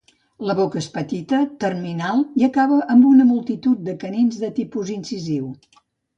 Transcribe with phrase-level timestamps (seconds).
[0.51, 5.55] La boca és petita, terminal i acaba amb una multitud de canins de tipus incisiu.